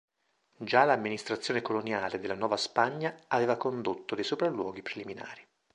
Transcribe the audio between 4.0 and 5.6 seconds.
dei sopralluoghi preliminari.